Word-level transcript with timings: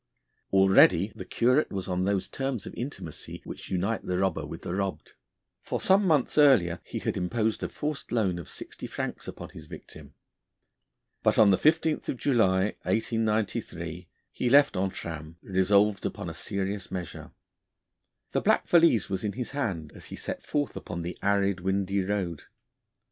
Already 0.51 1.13
the 1.15 1.25
curate 1.25 1.69
was 1.69 1.87
on 1.87 2.01
those 2.05 2.27
terms 2.27 2.65
of 2.65 2.73
intimacy 2.73 3.41
which 3.43 3.69
unite 3.69 4.03
the 4.03 4.17
robber 4.17 4.47
with 4.47 4.63
the 4.63 4.73
robbed; 4.73 5.13
for 5.61 5.79
some 5.79 6.07
months 6.07 6.39
earlier 6.39 6.79
he 6.83 6.97
had 6.97 7.15
imposed 7.17 7.61
a 7.61 7.69
forced 7.69 8.11
loan 8.11 8.39
of 8.39 8.49
sixty 8.49 8.87
francs 8.87 9.27
upon 9.27 9.49
his 9.49 9.67
victim. 9.67 10.15
But 11.21 11.37
on 11.37 11.51
the 11.51 11.57
15th 11.57 12.09
of 12.09 12.17
July 12.17 12.75
1893, 12.81 14.07
he 14.31 14.49
left 14.49 14.75
Entrammes, 14.75 15.35
resolved 15.43 16.03
upon 16.03 16.31
a 16.31 16.33
serious 16.33 16.89
measure. 16.89 17.29
The 18.31 18.41
black 18.41 18.67
valise 18.67 19.07
was 19.07 19.23
in 19.23 19.33
his 19.33 19.51
hand, 19.51 19.91
as 19.93 20.05
he 20.05 20.15
set 20.15 20.41
forth 20.41 20.75
upon 20.75 21.01
the 21.03 21.15
arid, 21.21 21.59
windy 21.59 22.03
road. 22.03 22.45